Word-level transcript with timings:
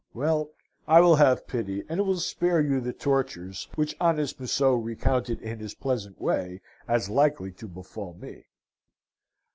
Well, 0.15 0.49
I 0.87 0.99
will 0.99 1.17
have 1.17 1.45
pity, 1.45 1.83
and 1.87 2.01
will 2.03 2.17
spare 2.17 2.59
you 2.59 2.81
the 2.81 2.91
tortures 2.91 3.67
which 3.75 3.95
honest 4.01 4.39
Museau 4.41 4.73
recounted 4.83 5.39
in 5.43 5.59
his 5.59 5.75
pleasant 5.75 6.19
way 6.19 6.59
as 6.87 7.07
likely 7.07 7.51
to 7.51 7.67
befall 7.67 8.15
me. 8.15 8.45